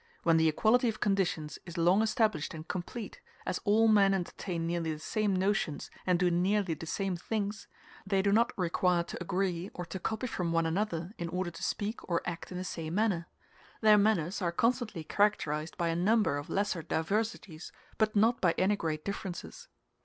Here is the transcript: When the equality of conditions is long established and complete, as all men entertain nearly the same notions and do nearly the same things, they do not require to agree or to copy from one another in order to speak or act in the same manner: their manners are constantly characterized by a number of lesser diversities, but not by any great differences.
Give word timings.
When 0.23 0.37
the 0.37 0.49
equality 0.49 0.89
of 0.89 0.99
conditions 0.99 1.59
is 1.63 1.77
long 1.77 2.01
established 2.01 2.55
and 2.55 2.67
complete, 2.67 3.21
as 3.45 3.59
all 3.65 3.87
men 3.87 4.15
entertain 4.15 4.65
nearly 4.65 4.93
the 4.93 4.99
same 4.99 5.35
notions 5.35 5.91
and 6.07 6.17
do 6.17 6.31
nearly 6.31 6.73
the 6.73 6.87
same 6.87 7.15
things, 7.15 7.67
they 8.03 8.23
do 8.23 8.31
not 8.31 8.51
require 8.57 9.03
to 9.03 9.17
agree 9.21 9.69
or 9.75 9.85
to 9.85 9.99
copy 9.99 10.25
from 10.25 10.51
one 10.51 10.65
another 10.65 11.13
in 11.19 11.29
order 11.29 11.51
to 11.51 11.61
speak 11.63 11.99
or 12.09 12.23
act 12.27 12.51
in 12.51 12.57
the 12.57 12.63
same 12.63 12.95
manner: 12.95 13.27
their 13.81 13.99
manners 13.99 14.41
are 14.41 14.51
constantly 14.51 15.03
characterized 15.03 15.77
by 15.77 15.89
a 15.89 15.95
number 15.95 16.37
of 16.39 16.49
lesser 16.49 16.81
diversities, 16.81 17.71
but 17.99 18.15
not 18.15 18.41
by 18.41 18.55
any 18.57 18.75
great 18.75 19.05
differences. 19.05 19.67